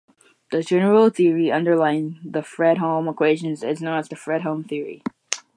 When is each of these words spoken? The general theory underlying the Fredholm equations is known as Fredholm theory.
The 0.49 0.63
general 0.63 1.11
theory 1.11 1.51
underlying 1.51 2.19
the 2.25 2.41
Fredholm 2.41 3.07
equations 3.07 3.61
is 3.61 3.83
known 3.83 3.99
as 3.99 4.09
Fredholm 4.09 4.67
theory. 4.67 5.03